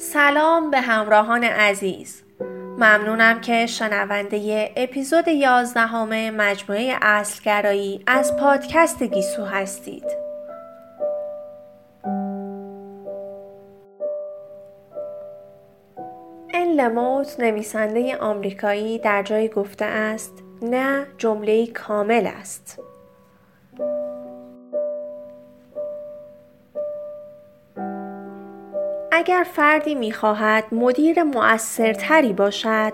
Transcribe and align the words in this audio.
سلام 0.00 0.70
به 0.70 0.80
همراهان 0.80 1.44
عزیز. 1.44 2.22
ممنونم 2.78 3.40
که 3.40 3.66
شنونده 3.66 4.70
اپیزود 4.76 5.28
یازدهم 5.28 6.30
مجموعه 6.30 6.96
اصلگرایی 7.02 8.04
از 8.06 8.36
پادکست 8.36 9.02
گیسو 9.02 9.44
هستید. 9.44 10.04
ان 16.54 16.72
لموت 16.76 17.40
نویسنده 17.40 18.16
آمریکایی 18.16 18.98
در 18.98 19.22
جایی 19.22 19.48
گفته 19.48 19.84
است 19.84 20.32
نه 20.62 21.06
جمله 21.18 21.66
کامل 21.66 22.26
است. 22.40 22.87
اگر 29.18 29.46
فردی 29.52 29.94
می‌خواهد 29.94 30.64
مدیر 30.72 31.22
مؤثرتری 31.22 32.32
باشد 32.32 32.92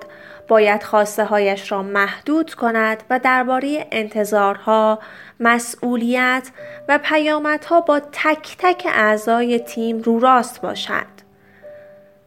باید 0.49 0.83
خواسته 0.83 1.25
هایش 1.25 1.73
را 1.73 1.83
محدود 1.83 2.55
کند 2.55 3.03
و 3.11 3.19
درباره 3.19 3.87
انتظارها، 3.93 4.99
مسئولیت 5.41 6.51
و 6.89 6.99
پیامدها 6.99 7.81
با 7.81 8.01
تک 8.01 8.57
تک 8.59 8.87
اعضای 8.87 9.59
تیم 9.59 9.99
رو 9.99 10.19
راست 10.19 10.61
باشد. 10.61 11.15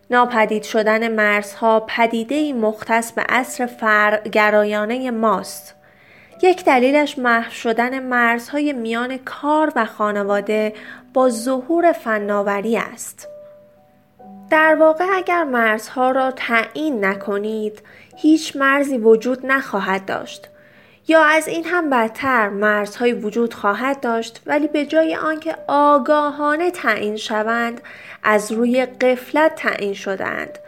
ناپدید 0.09 0.63
شدن 0.63 1.07
مرزها 1.07 1.79
پدیده 1.79 2.53
مختص 2.53 3.11
به 3.11 3.21
عصر 3.29 3.65
فرگرایانه 3.65 5.11
ماست. 5.11 5.75
یک 6.43 6.65
دلیلش 6.65 7.19
محو 7.19 7.51
شدن 7.51 7.99
مرزهای 7.99 8.73
میان 8.73 9.17
کار 9.17 9.73
و 9.75 9.85
خانواده 9.85 10.73
با 11.13 11.29
ظهور 11.29 11.91
فناوری 11.91 12.77
است. 12.77 13.29
در 14.49 14.75
واقع 14.75 15.05
اگر 15.13 15.43
مرزها 15.43 16.11
را 16.11 16.31
تعیین 16.31 17.05
نکنید 17.05 17.81
هیچ 18.15 18.55
مرزی 18.55 18.97
وجود 18.97 19.45
نخواهد 19.45 20.05
داشت. 20.05 20.49
یا 21.07 21.23
از 21.23 21.47
این 21.47 21.65
هم 21.65 21.89
بدتر 21.89 22.49
مرزهایی 22.49 23.13
وجود 23.13 23.53
خواهد 23.53 23.99
داشت 23.99 24.41
ولی 24.45 24.67
به 24.67 24.85
جای 24.85 25.15
آنکه 25.15 25.55
آگاهانه 25.67 26.71
تعیین 26.71 27.15
شوند 27.15 27.81
از 28.23 28.51
روی 28.51 28.85
قفلت 28.85 29.55
تعیین 29.55 29.93
شدند 29.93 30.59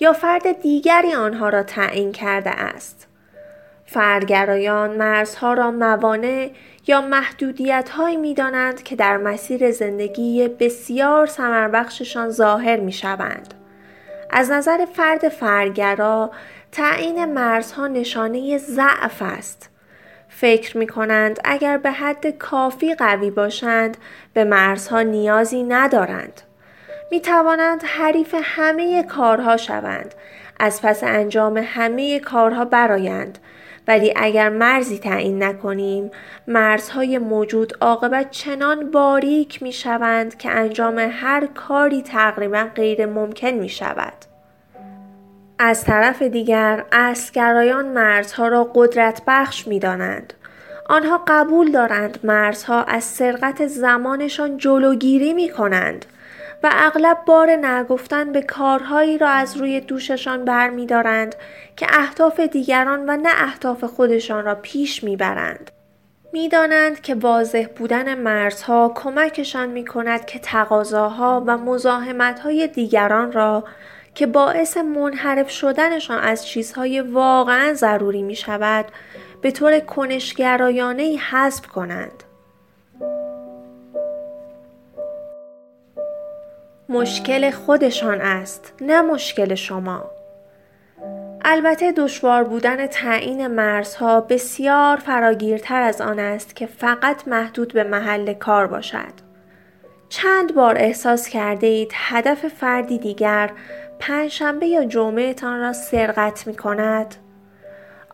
یا 0.00 0.12
فرد 0.12 0.60
دیگری 0.62 1.14
آنها 1.14 1.48
را 1.48 1.62
تعیین 1.62 2.12
کرده 2.12 2.50
است. 2.50 3.06
فردگرایان 3.86 4.96
مرزها 4.96 5.52
را 5.52 5.70
موانع 5.70 6.50
یا 6.86 7.00
محدودیت 7.00 7.90
هایی 7.90 8.16
می 8.16 8.34
دانند 8.34 8.82
که 8.82 8.96
در 8.96 9.16
مسیر 9.16 9.70
زندگی 9.70 10.48
بسیار 10.48 11.26
سمربخششان 11.26 12.30
ظاهر 12.30 12.80
می 12.80 12.92
شوند. 12.92 13.54
از 14.30 14.50
نظر 14.50 14.84
فرد 14.84 15.28
فرگرا 15.28 16.30
تعیین 16.72 17.24
مرزها 17.24 17.86
نشانه 17.86 18.58
ضعف 18.58 19.22
است. 19.22 19.70
فکر 20.28 20.78
می 20.78 20.86
کنند 20.86 21.40
اگر 21.44 21.78
به 21.78 21.90
حد 21.90 22.26
کافی 22.26 22.94
قوی 22.94 23.30
باشند 23.30 23.96
به 24.32 24.44
مرزها 24.44 25.02
نیازی 25.02 25.62
ندارند. 25.62 26.40
می 27.10 27.20
توانند 27.20 27.82
حریف 27.84 28.34
همه 28.42 29.02
کارها 29.02 29.56
شوند. 29.56 30.14
از 30.60 30.82
پس 30.82 31.04
انجام 31.04 31.56
همه 31.56 32.20
کارها 32.20 32.64
برایند 32.64 33.38
ولی 33.88 34.12
اگر 34.16 34.48
مرزی 34.48 34.98
تعیین 34.98 35.42
نکنیم 35.42 36.10
مرزهای 36.48 37.18
موجود 37.18 37.72
عاقبت 37.80 38.30
چنان 38.30 38.90
باریک 38.90 39.62
می 39.62 39.72
شوند 39.72 40.36
که 40.36 40.50
انجام 40.50 40.98
هر 40.98 41.46
کاری 41.46 42.02
تقریبا 42.02 42.66
غیر 42.74 43.06
ممکن 43.06 43.50
می 43.50 43.68
شود. 43.68 44.12
از 45.58 45.84
طرف 45.84 46.22
دیگر 46.22 46.84
اصلگرایان 46.92 47.88
مرزها 47.88 48.48
را 48.48 48.70
قدرت 48.74 49.22
بخش 49.26 49.68
می 49.68 49.78
دانند. 49.78 50.32
آنها 50.88 51.24
قبول 51.26 51.72
دارند 51.72 52.18
مرزها 52.24 52.82
از 52.82 53.04
سرقت 53.04 53.66
زمانشان 53.66 54.58
جلوگیری 54.58 55.32
می 55.34 55.48
کنند 55.48 56.06
و 56.66 56.70
اغلب 56.72 57.18
بار 57.26 57.50
نگفتن 57.50 58.32
به 58.32 58.42
کارهایی 58.42 59.18
را 59.18 59.28
از 59.28 59.56
روی 59.56 59.80
دوششان 59.80 60.44
برمیدارند 60.44 61.34
که 61.76 61.86
اهداف 61.90 62.40
دیگران 62.40 63.10
و 63.10 63.16
نه 63.16 63.28
اهداف 63.36 63.84
خودشان 63.84 64.44
را 64.44 64.54
پیش 64.54 65.04
می‌برند. 65.04 65.70
می‌دانند 66.32 67.00
که 67.00 67.14
واضح 67.14 67.66
بودن 67.76 68.18
مرزها 68.18 68.92
کمکشان 68.94 69.68
می 69.68 69.84
کند 69.84 70.26
که 70.26 70.38
تقاضاها 70.38 71.44
و 71.46 71.58
مزاحمتهای 71.58 72.68
دیگران 72.68 73.32
را 73.32 73.64
که 74.14 74.26
باعث 74.26 74.76
منحرف 74.76 75.50
شدنشان 75.50 76.18
از 76.18 76.46
چیزهای 76.46 77.00
واقعا 77.00 77.74
ضروری 77.74 78.22
می 78.22 78.36
شود 78.36 78.84
به 79.40 79.50
طور 79.50 79.80
کنشگرایانه 79.80 81.16
حذف 81.30 81.66
کنند. 81.66 82.22
مشکل 86.96 87.50
خودشان 87.50 88.20
است 88.20 88.74
نه 88.80 89.02
مشکل 89.02 89.54
شما 89.54 90.10
البته 91.44 91.92
دشوار 91.92 92.44
بودن 92.44 92.86
تعیین 92.86 93.46
مرزها 93.46 94.20
بسیار 94.20 94.96
فراگیرتر 94.96 95.82
از 95.82 96.00
آن 96.00 96.18
است 96.18 96.56
که 96.56 96.66
فقط 96.66 97.28
محدود 97.28 97.72
به 97.72 97.84
محل 97.84 98.32
کار 98.32 98.66
باشد 98.66 99.12
چند 100.08 100.54
بار 100.54 100.76
احساس 100.78 101.28
کرده 101.28 101.66
اید 101.66 101.90
هدف 101.94 102.48
فردی 102.48 102.98
دیگر 102.98 103.50
پنجشنبه 103.98 104.66
یا 104.66 104.84
جمعهتان 104.84 105.60
را 105.60 105.72
سرقت 105.72 106.46
می 106.46 106.54
کند؟ 106.54 107.14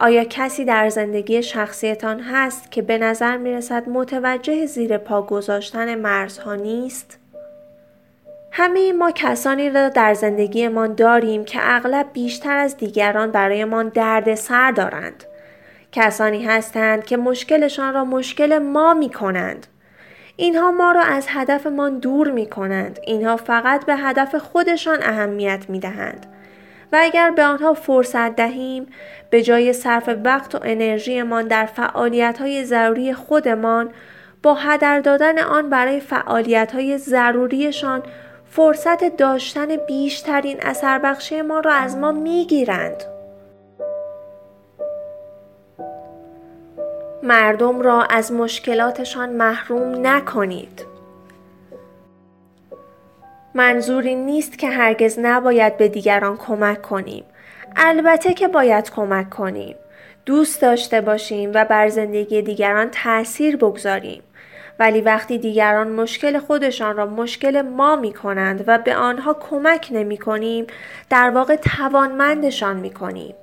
آیا 0.00 0.24
کسی 0.24 0.64
در 0.64 0.88
زندگی 0.88 1.42
شخصیتان 1.42 2.20
هست 2.20 2.70
که 2.70 2.82
به 2.82 2.98
نظر 2.98 3.36
می 3.36 3.52
رسد 3.52 3.88
متوجه 3.88 4.66
زیر 4.66 4.98
پا 4.98 5.22
گذاشتن 5.22 5.94
مرزها 5.94 6.54
نیست؟ 6.54 7.21
همه 8.54 8.92
ما 8.92 9.10
کسانی 9.10 9.70
را 9.70 9.88
در 9.88 10.14
زندگیمان 10.14 10.94
داریم 10.94 11.44
که 11.44 11.58
اغلب 11.62 12.06
بیشتر 12.12 12.56
از 12.56 12.76
دیگران 12.76 13.30
برایمان 13.30 13.88
درد 13.88 14.34
سر 14.34 14.70
دارند. 14.70 15.24
کسانی 15.92 16.44
هستند 16.44 17.04
که 17.04 17.16
مشکلشان 17.16 17.94
را 17.94 18.04
مشکل 18.04 18.58
ما 18.58 18.94
می 18.94 19.10
کنند. 19.10 19.66
اینها 20.36 20.70
ما 20.70 20.92
را 20.92 21.00
از 21.02 21.26
هدفمان 21.28 21.98
دور 21.98 22.30
می 22.30 22.46
کنند. 22.46 22.98
اینها 23.06 23.36
فقط 23.36 23.86
به 23.86 23.96
هدف 23.96 24.34
خودشان 24.34 24.98
اهمیت 25.02 25.64
می 25.68 25.80
دهند. 25.80 26.26
و 26.92 26.98
اگر 27.00 27.30
به 27.30 27.44
آنها 27.44 27.74
فرصت 27.74 28.36
دهیم 28.36 28.86
به 29.30 29.42
جای 29.42 29.72
صرف 29.72 30.08
وقت 30.24 30.54
و 30.54 30.58
انرژیمان 30.62 31.48
در 31.48 31.66
فعالیت 31.66 32.38
های 32.38 32.64
ضروری 32.64 33.14
خودمان 33.14 33.90
با 34.42 34.54
هدر 34.54 35.00
دادن 35.00 35.38
آن 35.38 35.70
برای 35.70 36.00
فعالیت 36.00 36.72
های 36.72 36.98
ضروریشان 36.98 38.02
فرصت 38.54 39.16
داشتن 39.16 39.76
بیشترین 39.76 40.56
اثر 40.62 40.98
بخشی 40.98 41.42
ما 41.42 41.60
را 41.60 41.72
از 41.72 41.96
ما 41.96 42.12
می‌گیرند. 42.12 43.04
مردم 47.22 47.80
را 47.80 48.02
از 48.02 48.32
مشکلاتشان 48.32 49.28
محروم 49.28 50.06
نکنید. 50.06 50.86
منظوری 53.54 54.14
نیست 54.14 54.58
که 54.58 54.68
هرگز 54.68 55.18
نباید 55.18 55.76
به 55.76 55.88
دیگران 55.88 56.36
کمک 56.36 56.82
کنیم. 56.82 57.24
البته 57.76 58.34
که 58.34 58.48
باید 58.48 58.90
کمک 58.90 59.30
کنیم. 59.30 59.76
دوست 60.26 60.62
داشته 60.62 61.00
باشیم 61.00 61.50
و 61.54 61.64
بر 61.64 61.88
زندگی 61.88 62.42
دیگران 62.42 62.88
تأثیر 62.90 63.56
بگذاریم. 63.56 64.22
ولی 64.78 65.00
وقتی 65.00 65.38
دیگران 65.38 65.88
مشکل 65.88 66.38
خودشان 66.38 66.96
را 66.96 67.06
مشکل 67.06 67.62
ما 67.62 67.96
می 67.96 68.12
کنند 68.12 68.64
و 68.66 68.78
به 68.78 68.96
آنها 68.96 69.34
کمک 69.34 69.88
نمی 69.90 70.18
کنیم 70.18 70.66
در 71.10 71.30
واقع 71.30 71.56
توانمندشان 71.56 72.76
می 72.76 72.90
کنیم. 72.90 73.34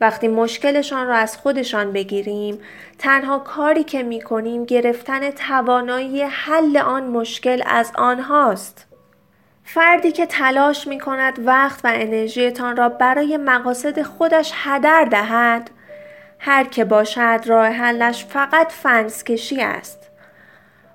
وقتی 0.00 0.28
مشکلشان 0.28 1.06
را 1.06 1.14
از 1.14 1.36
خودشان 1.36 1.92
بگیریم 1.92 2.58
تنها 2.98 3.38
کاری 3.38 3.84
که 3.84 4.02
می 4.02 4.20
کنیم 4.20 4.64
گرفتن 4.64 5.30
توانایی 5.30 6.22
حل 6.22 6.76
آن 6.76 7.02
مشکل 7.02 7.62
از 7.66 7.92
آنهاست. 7.94 8.86
فردی 9.64 10.12
که 10.12 10.26
تلاش 10.26 10.86
می 10.86 10.98
کند 10.98 11.46
وقت 11.46 11.84
و 11.84 11.92
انرژیتان 11.94 12.76
را 12.76 12.88
برای 12.88 13.36
مقاصد 13.36 14.02
خودش 14.02 14.52
هدر 14.54 15.04
دهد 15.04 15.70
هر 16.38 16.64
که 16.64 16.84
باشد 16.84 17.40
راه 17.46 17.66
حلش 17.68 18.24
فقط 18.24 18.72
فنسکشی 18.72 19.62
است. 19.62 20.10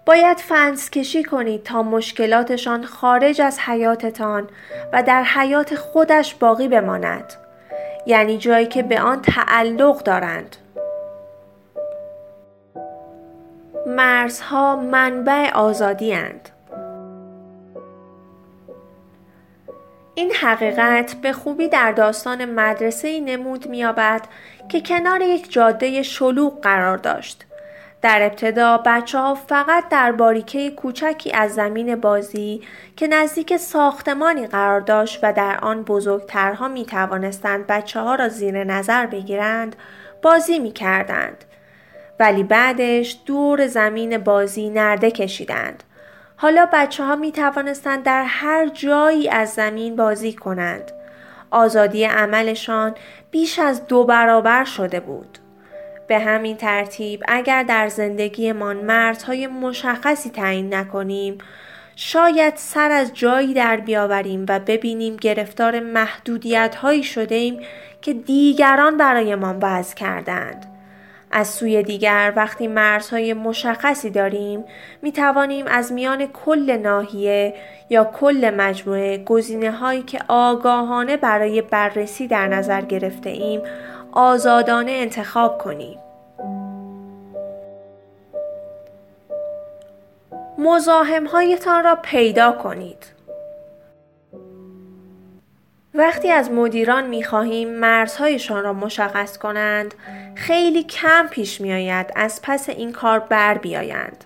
باید 0.05 0.37
فنس 0.37 0.89
کشی 0.89 1.23
کنید 1.23 1.63
تا 1.63 1.83
مشکلاتشان 1.83 2.85
خارج 2.85 3.41
از 3.41 3.59
حیاتتان 3.59 4.49
و 4.93 5.03
در 5.03 5.23
حیات 5.23 5.75
خودش 5.75 6.35
باقی 6.35 6.67
بماند. 6.67 7.33
یعنی 8.05 8.37
جایی 8.37 8.67
که 8.67 8.83
به 8.83 9.01
آن 9.01 9.21
تعلق 9.21 10.03
دارند. 10.03 10.55
مرزها 13.87 14.75
منبع 14.75 15.51
آزادی 15.51 16.13
اند. 16.13 16.49
این 20.15 20.31
حقیقت 20.31 21.15
به 21.21 21.33
خوبی 21.33 21.67
در 21.67 21.91
داستان 21.91 22.45
مدرسه 22.45 23.19
نمود 23.19 23.67
میابد 23.67 24.21
که 24.69 24.81
کنار 24.81 25.21
یک 25.21 25.51
جاده 25.51 26.03
شلوغ 26.03 26.61
قرار 26.61 26.97
داشت. 26.97 27.45
در 28.01 28.23
ابتدا 28.23 28.81
بچه 28.85 29.19
ها 29.19 29.35
فقط 29.35 29.89
در 29.89 30.11
باریکه 30.11 30.71
کوچکی 30.71 31.31
از 31.31 31.53
زمین 31.53 31.95
بازی 31.95 32.61
که 32.95 33.07
نزدیک 33.07 33.57
ساختمانی 33.57 34.47
قرار 34.47 34.79
داشت 34.81 35.19
و 35.23 35.33
در 35.33 35.59
آن 35.61 35.83
بزرگترها 35.83 36.67
می 36.67 36.85
توانستند 36.85 37.67
بچه 37.67 37.99
ها 37.99 38.15
را 38.15 38.29
زیر 38.29 38.63
نظر 38.63 39.05
بگیرند 39.05 39.75
بازی 40.21 40.59
می 40.59 40.71
کردند. 40.71 41.45
ولی 42.19 42.43
بعدش 42.43 43.19
دور 43.25 43.67
زمین 43.67 44.17
بازی 44.17 44.69
نرده 44.69 45.11
کشیدند. 45.11 45.83
حالا 46.37 46.69
بچه 46.73 47.03
ها 47.03 47.15
می 47.15 47.31
توانستند 47.31 48.03
در 48.03 48.23
هر 48.23 48.67
جایی 48.67 49.29
از 49.29 49.49
زمین 49.49 49.95
بازی 49.95 50.33
کنند. 50.33 50.91
آزادی 51.51 52.03
عملشان 52.03 52.95
بیش 53.31 53.59
از 53.59 53.87
دو 53.87 54.03
برابر 54.03 54.63
شده 54.63 54.99
بود. 54.99 55.39
به 56.09 56.19
همین 56.19 56.57
ترتیب 56.57 57.23
اگر 57.27 57.63
در 57.63 57.87
زندگیمان 57.87 58.77
مرزهای 58.77 59.47
مشخصی 59.47 60.29
تعیین 60.29 60.73
نکنیم 60.73 61.37
شاید 61.95 62.53
سر 62.55 62.91
از 62.91 63.13
جایی 63.13 63.53
در 63.53 63.77
بیاوریم 63.77 64.45
و 64.49 64.59
ببینیم 64.59 65.15
گرفتار 65.15 65.79
محدودیت 65.79 66.75
هایی 66.75 67.03
شده 67.03 67.35
ایم 67.35 67.59
که 68.01 68.13
دیگران 68.13 68.97
برایمان 68.97 69.59
وضع 69.61 69.95
کردند. 69.95 70.65
از 71.31 71.47
سوی 71.47 71.83
دیگر 71.83 72.33
وقتی 72.35 72.67
مرزهای 72.67 73.33
مشخصی 73.33 74.09
داریم 74.09 74.63
می 75.01 75.11
توانیم 75.11 75.65
از 75.67 75.91
میان 75.91 76.25
کل 76.25 76.77
ناحیه 76.77 77.53
یا 77.89 78.03
کل 78.03 78.53
مجموعه 78.57 79.17
گزینه 79.17 79.71
هایی 79.71 80.01
که 80.01 80.19
آگاهانه 80.27 81.17
برای 81.17 81.61
بررسی 81.61 82.27
در 82.27 82.47
نظر 82.47 82.81
گرفته 82.81 83.29
ایم 83.29 83.61
آزادانه 84.11 84.91
انتخاب 84.91 85.57
کنیم. 85.57 85.99
مزاحم 90.57 91.25
هایتان 91.25 91.83
را 91.83 91.95
پیدا 91.95 92.51
کنید. 92.51 93.05
وقتی 95.93 96.31
از 96.31 96.51
مدیران 96.51 97.07
می 97.07 97.23
خواهیم 97.23 97.69
مرزهایشان 97.69 98.63
را 98.63 98.73
مشخص 98.73 99.37
کنند 99.37 99.93
خیلی 100.35 100.83
کم 100.83 101.27
پیش 101.27 101.61
می 101.61 101.73
آید 101.73 102.11
از 102.15 102.39
پس 102.43 102.69
این 102.69 102.91
کار 102.91 103.19
بر 103.19 103.57
بیایند. 103.57 104.25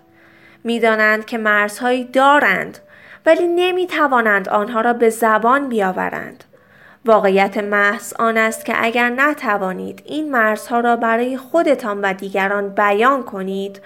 می 0.63 0.80
دانند 0.80 1.25
که 1.25 1.38
مرزهایی 1.38 2.03
دارند 2.03 2.77
ولی 3.25 3.47
نمی 3.47 3.88
توانند 3.88 4.50
آنها 4.50 4.81
را 4.81 4.94
به 4.94 5.09
زبان 5.09 5.69
بیاورند. 5.69 6.44
واقعیت 7.05 7.57
محض 7.57 8.13
آن 8.13 8.38
است 8.38 8.65
که 8.65 8.73
اگر 8.77 9.09
نتوانید 9.09 10.01
این 10.05 10.31
مرزها 10.31 10.79
را 10.79 10.95
برای 10.95 11.38
خودتان 11.38 12.01
و 12.01 12.13
دیگران 12.13 12.69
بیان 12.69 13.23
کنید 13.23 13.81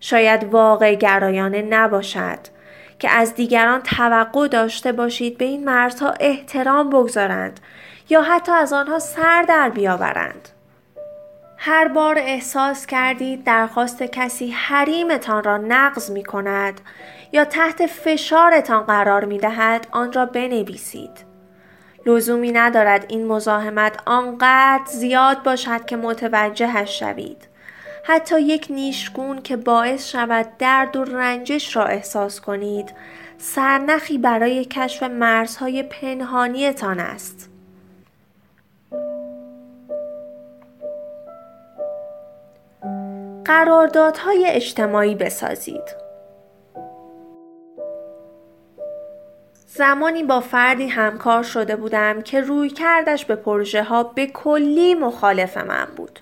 شاید 0.00 0.44
واقع 0.44 0.94
گرایانه 0.94 1.62
نباشد 1.62 2.38
که 2.98 3.10
از 3.10 3.34
دیگران 3.34 3.80
توقع 3.82 4.48
داشته 4.48 4.92
باشید 4.92 5.38
به 5.38 5.44
این 5.44 5.64
مرزها 5.64 6.14
احترام 6.20 6.90
بگذارند 6.90 7.60
یا 8.08 8.22
حتی 8.22 8.52
از 8.52 8.72
آنها 8.72 8.98
سر 8.98 9.42
در 9.42 9.70
بیاورند. 9.70 10.48
هر 11.56 11.88
بار 11.88 12.18
احساس 12.18 12.86
کردید 12.86 13.44
درخواست 13.44 14.02
کسی 14.02 14.50
حریمتان 14.50 15.44
را 15.44 15.56
نقض 15.56 16.10
می 16.10 16.24
کند 16.24 16.80
یا 17.32 17.44
تحت 17.44 17.86
فشارتان 17.86 18.82
قرار 18.82 19.24
می 19.24 19.38
دهد 19.38 19.86
آن 19.90 20.12
را 20.12 20.26
بنویسید. 20.26 21.29
لزومی 22.06 22.52
ندارد 22.52 23.06
این 23.08 23.26
مزاحمت 23.26 24.02
آنقدر 24.06 24.82
زیاد 24.86 25.42
باشد 25.42 25.84
که 25.84 25.96
متوجهش 25.96 26.98
شوید. 26.98 27.48
حتی 28.04 28.40
یک 28.40 28.66
نیشگون 28.70 29.42
که 29.42 29.56
باعث 29.56 30.08
شود 30.10 30.46
درد 30.58 30.96
و 30.96 31.04
رنجش 31.04 31.76
را 31.76 31.84
احساس 31.84 32.40
کنید 32.40 32.94
سرنخی 33.38 34.18
برای 34.18 34.64
کشف 34.64 35.02
مرزهای 35.02 35.82
پنهانیتان 35.82 37.00
است. 37.00 37.50
قراردادهای 43.44 44.46
اجتماعی 44.46 45.14
بسازید. 45.14 46.09
زمانی 49.80 50.22
با 50.22 50.40
فردی 50.40 50.88
همکار 50.88 51.42
شده 51.42 51.76
بودم 51.76 52.22
که 52.22 52.40
روی 52.40 52.68
کردش 52.70 53.24
به 53.24 53.36
پروژه 53.36 53.82
ها 53.82 54.02
به 54.02 54.26
کلی 54.26 54.94
مخالف 54.94 55.56
من 55.56 55.88
بود. 55.96 56.20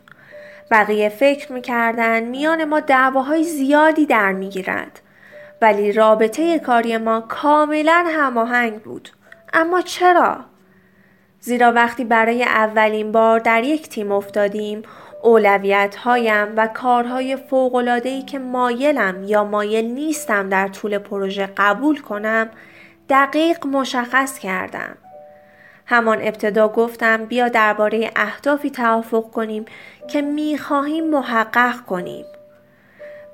بقیه 0.70 1.08
فکر 1.08 1.52
می‌کردن 1.52 2.25
میان 2.25 2.64
ما 2.64 2.81
دعواهای 2.81 3.44
زیادی 3.44 4.06
در 4.06 4.32
می‌گیرد. 4.32 5.00
ولی 5.62 5.93
رابطه 5.93 6.58
کاری 6.58 6.96
ما 6.96 7.20
کاملا 7.20 8.05
هماهنگ 8.08 8.82
بود. 8.82 9.08
اما 9.52 9.81
چرا؟ 9.81 10.37
زیرا 11.40 11.72
وقتی 11.72 12.04
برای 12.04 12.44
اولین 12.44 13.12
بار 13.12 13.38
در 13.38 13.64
یک 13.64 13.88
تیم 13.88 14.12
افتادیم 14.12 14.82
اولویت 15.22 15.96
هایم 15.96 16.49
و 16.56 16.66
کارهای 16.66 17.37
فوقلادهی 17.37 18.22
که 18.22 18.38
مایلم 18.38 19.25
یا 19.25 19.44
مایل 19.44 19.84
نیستم 19.84 20.49
در 20.49 20.69
طول 20.69 20.99
پروژه 20.99 21.49
قبول 21.56 22.00
کنم 22.00 22.50
دقیق 23.10 23.66
مشخص 23.66 24.38
کردم. 24.38 24.96
همان 25.87 26.19
ابتدا 26.22 26.69
گفتم 26.69 27.25
بیا 27.25 27.49
درباره 27.49 28.10
اهدافی 28.16 28.70
توافق 28.70 29.31
کنیم 29.31 29.64
که 30.08 30.22
می‌خواهیم 30.22 31.10
محقق 31.10 31.81
کنیم. 31.87 32.25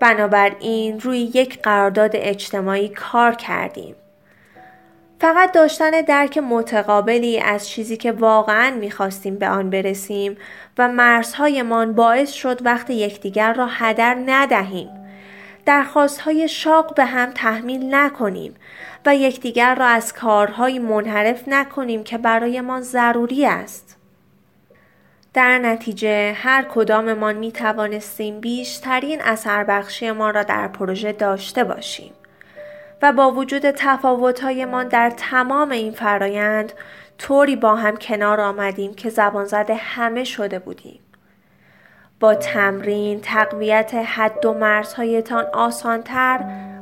بنابراین 0.01 1.01
روی 1.01 1.19
یک 1.19 1.63
قرارداد 1.63 2.11
اجتماعی 2.15 2.89
کار 2.89 3.35
کردیم. 3.35 3.95
فقط 5.21 5.53
داشتن 5.53 5.91
درک 5.91 6.39
متقابلی 6.39 7.41
از 7.41 7.69
چیزی 7.69 7.97
که 7.97 8.13
واقعا 8.13 8.71
می‌خواستیم 8.71 9.39
به 9.39 9.49
آن 9.49 9.71
برسیم 9.71 10.37
و 10.79 10.89
مرزهایمان 10.89 11.93
باعث 11.93 12.33
شد 12.33 12.67
وقت 12.67 12.91
یکدیگر 12.91 13.53
را 13.53 13.67
هدر 13.71 14.17
ندهیم. 14.27 15.04
درخواستهای 15.67 16.49
شاق 16.49 16.95
به 16.95 17.05
هم 17.05 17.31
تحمیل 17.31 17.95
نکنیم 17.95 18.55
و 19.07 19.17
یکدیگر 19.17 19.75
را 19.75 19.87
از 19.87 20.13
کارهایی 20.13 20.79
منحرف 20.79 21.49
نکنیم 21.49 22.05
که 22.05 22.19
برایمان 22.19 22.83
ضروری 22.83 23.47
است. 23.47 23.97
در 25.35 25.59
نتیجه 25.59 26.33
هر 26.33 26.63
کداممان 26.63 27.35
می 27.37 27.53
توانستیم 27.53 28.41
بیشترین 28.41 29.21
اثر 29.21 30.13
ما 30.13 30.31
را 30.31 30.43
در 30.43 30.69
پروژه 30.69 31.13
داشته 31.13 31.65
باشیم 31.65 32.13
و 33.03 33.13
با 33.13 33.31
وجود 33.31 33.71
تفاوتهایمان 33.71 34.89
در 34.89 35.11
تمام 35.11 35.71
این 35.71 35.93
فرایند 35.93 36.73
طوری 37.19 37.57
با 37.57 37.77
هم 37.77 37.97
کنار 37.97 38.41
آمدیم 38.41 38.95
که 38.95 39.11
زبان 39.11 39.45
زده 39.45 39.75
همه 39.75 40.25
شده 40.25 40.59
بودیم. 40.59 41.04
با 42.21 42.35
تمرین 42.35 43.21
تقویت 43.21 43.95
حد 43.95 44.47
و 44.47 44.55
مرزهایتان 44.55 45.45
آسانتر 45.53 46.41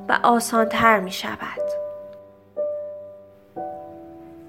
و 0.09 0.19
آسانتر 0.23 1.01
می 1.01 1.13
شود. 1.13 1.83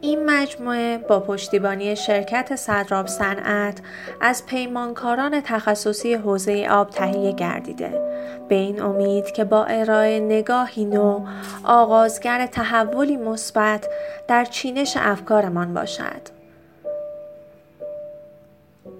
این 0.01 0.25
مجموعه 0.25 0.97
با 0.97 1.19
پشتیبانی 1.19 1.95
شرکت 1.95 2.55
صدراب 2.55 3.07
صنعت 3.07 3.81
از 4.21 4.45
پیمانکاران 4.45 5.41
تخصصی 5.41 6.13
حوزه 6.13 6.67
آب 6.71 6.89
تهیه 6.89 7.31
گردیده 7.31 8.01
به 8.49 8.55
این 8.55 8.81
امید 8.81 9.31
که 9.31 9.43
با 9.43 9.65
ارائه 9.65 10.19
نگاهی 10.19 10.85
نو 10.85 11.25
آغازگر 11.63 12.45
تحولی 12.45 13.17
مثبت 13.17 13.87
در 14.27 14.45
چینش 14.45 14.97
افکارمان 14.99 15.73
باشد 15.73 16.42